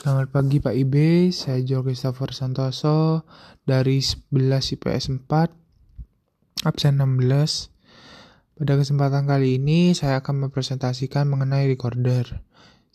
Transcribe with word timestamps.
Selamat 0.00 0.32
pagi 0.32 0.64
Pak 0.64 0.72
IB, 0.72 1.28
saya 1.28 1.60
Jo 1.60 1.84
Christopher 1.84 2.32
Santoso 2.32 3.28
dari 3.68 4.00
11 4.00 4.80
IPS 4.80 5.28
4, 5.28 6.64
absen 6.64 7.04
16. 7.04 7.68
Pada 8.56 8.80
kesempatan 8.80 9.28
kali 9.28 9.60
ini 9.60 9.92
saya 9.92 10.24
akan 10.24 10.48
mempresentasikan 10.48 11.28
mengenai 11.28 11.68
recorder. 11.68 12.40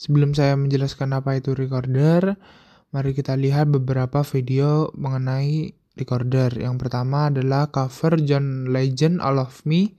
Sebelum 0.01 0.33
saya 0.33 0.57
menjelaskan 0.57 1.13
apa 1.13 1.37
itu 1.37 1.53
recorder, 1.53 2.41
mari 2.89 3.13
kita 3.13 3.37
lihat 3.37 3.69
beberapa 3.69 4.25
video 4.25 4.89
mengenai 4.97 5.77
recorder. 6.01 6.57
Yang 6.57 6.89
pertama 6.89 7.29
adalah 7.29 7.69
cover 7.69 8.17
John 8.17 8.73
Legend 8.73 9.21
All 9.21 9.37
of 9.37 9.61
Me. 9.69 9.93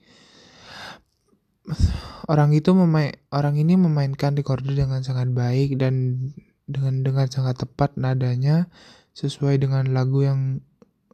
Orang 2.27 2.51
itu 2.51 2.75
memain, 2.75 3.15
orang 3.31 3.55
ini 3.63 3.79
memainkan 3.79 4.35
recorder 4.35 4.75
dengan 4.75 5.07
sangat 5.07 5.31
baik 5.31 5.79
dan 5.79 6.35
dengan 6.67 7.07
dengan 7.07 7.27
sangat 7.31 7.63
tepat 7.63 7.95
nadanya 7.95 8.67
sesuai 9.15 9.63
dengan 9.63 9.95
lagu 9.95 10.27
yang 10.27 10.61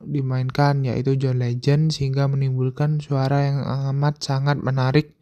dimainkan 0.03 0.83
yaitu 0.83 1.15
John 1.15 1.39
Legend 1.39 1.95
sehingga 1.95 2.27
menimbulkan 2.27 2.99
suara 2.99 3.47
yang 3.47 3.63
amat 3.95 4.19
sangat 4.19 4.59
menarik 4.59 5.15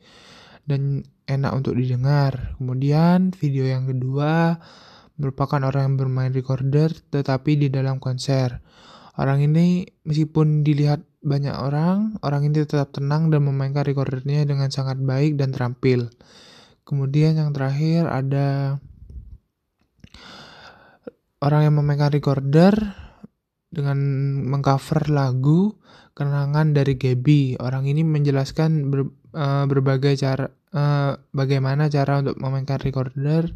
dan 0.64 1.04
enak 1.28 1.52
untuk 1.52 1.76
didengar. 1.76 2.56
Kemudian 2.56 3.36
video 3.36 3.68
yang 3.68 3.84
kedua 3.84 4.56
merupakan 5.20 5.60
orang 5.60 5.92
yang 5.92 5.96
bermain 6.00 6.32
recorder 6.32 6.88
tetapi 7.12 7.60
di 7.60 7.68
dalam 7.68 8.00
konser. 8.00 8.64
Orang 9.20 9.44
ini 9.44 9.84
meskipun 10.08 10.64
dilihat 10.64 11.04
banyak 11.20 11.52
orang, 11.52 12.16
orang 12.24 12.48
ini 12.48 12.64
tetap 12.64 12.96
tenang 12.96 13.28
dan 13.28 13.44
memainkan 13.44 13.84
recordernya 13.84 14.48
dengan 14.48 14.72
sangat 14.72 14.96
baik 14.96 15.36
dan 15.36 15.52
terampil. 15.52 16.08
Kemudian 16.88 17.36
yang 17.36 17.52
terakhir 17.52 18.08
ada 18.08 18.80
orang 21.40 21.68
yang 21.68 21.74
memegang 21.80 22.12
recorder 22.12 22.72
dengan 23.70 23.98
mengcover 24.44 25.08
lagu 25.08 25.78
kenangan 26.12 26.74
dari 26.76 26.98
Gaby. 26.98 27.56
Orang 27.62 27.86
ini 27.86 28.04
menjelaskan 28.04 28.90
ber, 28.92 29.08
uh, 29.32 29.64
berbagai 29.64 30.20
cara 30.20 30.50
uh, 30.74 31.16
bagaimana 31.32 31.86
cara 31.88 32.20
untuk 32.20 32.36
memainkan 32.36 32.82
recorder 32.82 33.48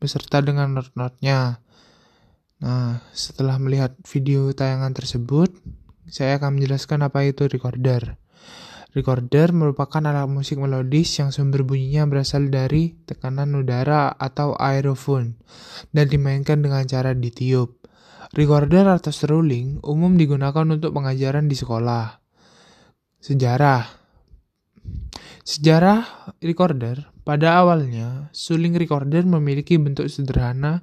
beserta 0.00 0.40
dengan 0.40 0.76
not-notnya. 0.76 1.60
Nah, 2.56 3.04
setelah 3.12 3.60
melihat 3.60 3.92
video 4.08 4.48
tayangan 4.56 4.96
tersebut, 4.96 5.52
saya 6.08 6.40
akan 6.40 6.56
menjelaskan 6.56 7.04
apa 7.04 7.28
itu 7.28 7.44
recorder. 7.52 8.16
Recorder 8.96 9.52
merupakan 9.52 10.00
alat 10.00 10.24
musik 10.24 10.56
melodis 10.56 11.20
yang 11.20 11.28
sumber 11.28 11.68
bunyinya 11.68 12.08
berasal 12.08 12.48
dari 12.48 12.96
tekanan 13.04 13.52
udara 13.52 14.08
atau 14.08 14.56
aerofon 14.56 15.36
dan 15.92 16.08
dimainkan 16.08 16.64
dengan 16.64 16.80
cara 16.88 17.12
ditiup. 17.12 17.76
Recorder 18.32 18.88
atau 18.88 19.12
seruling 19.12 19.84
umum 19.84 20.16
digunakan 20.16 20.64
untuk 20.64 20.96
pengajaran 20.96 21.44
di 21.44 21.52
sekolah. 21.60 22.24
Sejarah 23.20 23.84
Sejarah 25.46 26.32
recorder 26.42 27.06
pada 27.22 27.62
awalnya, 27.62 28.32
suling 28.34 28.74
recorder 28.74 29.22
memiliki 29.28 29.78
bentuk 29.78 30.10
sederhana 30.10 30.82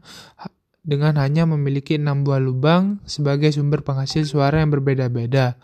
dengan 0.86 1.20
hanya 1.20 1.44
memiliki 1.44 2.00
enam 2.00 2.24
buah 2.24 2.40
lubang 2.40 3.04
sebagai 3.04 3.52
sumber 3.52 3.84
penghasil 3.84 4.24
suara 4.24 4.64
yang 4.64 4.72
berbeda-beda. 4.72 5.58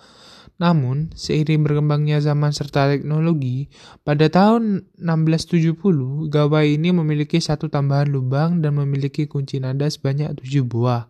Namun, 0.59 1.15
seiring 1.15 1.63
berkembangnya 1.63 2.19
zaman 2.19 2.51
serta 2.51 2.91
teknologi, 2.91 3.71
pada 4.03 4.27
tahun 4.27 4.91
1670, 4.99 6.27
gawai 6.27 6.65
ini 6.67 6.91
memiliki 6.91 7.39
satu 7.39 7.71
tambahan 7.71 8.11
lubang 8.11 8.59
dan 8.59 8.75
memiliki 8.75 9.23
kunci 9.23 9.63
nada 9.63 9.87
sebanyak 9.87 10.35
tujuh 10.43 10.67
buah. 10.67 11.07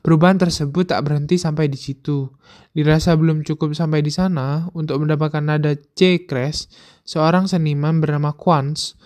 Perubahan 0.00 0.40
tersebut 0.40 0.92
tak 0.92 1.08
berhenti 1.08 1.36
sampai 1.36 1.68
di 1.68 1.76
situ. 1.76 2.28
Dirasa 2.72 3.16
belum 3.16 3.44
cukup 3.48 3.72
sampai 3.72 4.04
di 4.04 4.12
sana, 4.12 4.68
untuk 4.76 5.00
mendapatkan 5.00 5.40
nada 5.40 5.72
C 5.96 6.28
crash, 6.28 6.68
seorang 7.04 7.48
seniman 7.48 8.00
bernama 8.00 8.36
Quantz 8.36 8.96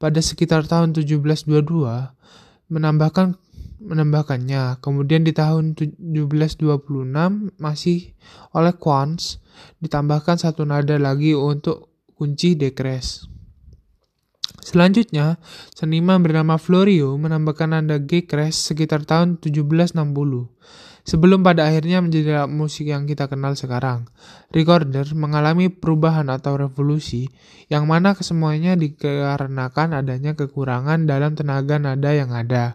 pada 0.00 0.20
sekitar 0.20 0.64
tahun 0.64 0.96
1722 0.96 1.44
menambahkan 2.72 3.36
menambahkannya. 3.82 4.78
Kemudian 4.78 5.26
di 5.26 5.34
tahun 5.34 5.74
1726 5.74 7.54
masih 7.58 8.14
oleh 8.54 8.74
Quantz 8.78 9.42
ditambahkan 9.82 10.38
satu 10.38 10.62
nada 10.66 10.98
lagi 10.98 11.34
untuk 11.34 11.90
kunci 12.14 12.54
dekres. 12.54 13.33
Selanjutnya, 14.74 15.38
seniman 15.70 16.18
bernama 16.18 16.58
Florio 16.58 17.14
menambahkan 17.14 17.78
nada 17.78 18.02
G 18.02 18.26
crash 18.26 18.74
sekitar 18.74 19.06
tahun 19.06 19.38
1760. 19.38 19.94
Sebelum 21.06 21.46
pada 21.46 21.70
akhirnya 21.70 22.02
menjadi 22.02 22.42
alat 22.42 22.50
musik 22.50 22.90
yang 22.90 23.06
kita 23.06 23.30
kenal 23.30 23.54
sekarang, 23.54 24.10
recorder 24.50 25.06
mengalami 25.14 25.70
perubahan 25.70 26.26
atau 26.26 26.58
revolusi 26.58 27.30
yang 27.70 27.86
mana 27.86 28.18
kesemuanya 28.18 28.74
dikarenakan 28.74 29.94
adanya 29.94 30.34
kekurangan 30.34 31.06
dalam 31.06 31.38
tenaga 31.38 31.78
nada 31.78 32.10
yang 32.10 32.34
ada. 32.34 32.74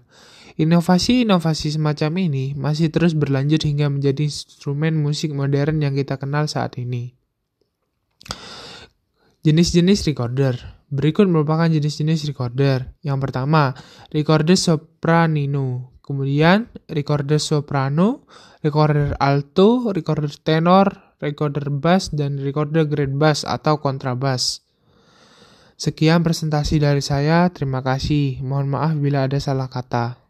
Inovasi-inovasi 0.55 1.75
semacam 1.75 2.31
ini 2.31 2.55
masih 2.55 2.95
terus 2.95 3.11
berlanjut 3.11 3.67
hingga 3.67 3.91
menjadi 3.91 4.23
instrumen 4.23 4.95
musik 4.95 5.35
modern 5.35 5.83
yang 5.83 5.99
kita 5.99 6.15
kenal 6.15 6.47
saat 6.47 6.79
ini. 6.79 7.11
Jenis-jenis 9.43 10.07
recorder. 10.07 10.78
Berikut 10.89 11.29
merupakan 11.29 11.69
jenis-jenis 11.69 12.25
recorder. 12.29 12.97
Yang 13.05 13.17
pertama, 13.29 13.77
recorder 14.09 14.57
sopranino. 14.57 15.93
Kemudian, 16.01 16.73
recorder 16.89 17.37
soprano, 17.37 18.25
recorder 18.65 19.13
alto, 19.21 19.93
recorder 19.93 20.33
tenor, 20.41 21.15
recorder 21.21 21.69
bass, 21.69 22.09
dan 22.09 22.41
recorder 22.41 22.89
grand 22.89 23.21
bass 23.21 23.45
atau 23.45 23.77
kontrabas. 23.77 24.65
Sekian 25.79 26.27
presentasi 26.27 26.83
dari 26.83 26.99
saya. 26.99 27.47
Terima 27.55 27.79
kasih. 27.79 28.43
Mohon 28.43 28.67
maaf 28.67 28.91
bila 28.99 29.31
ada 29.31 29.39
salah 29.39 29.71
kata. 29.71 30.19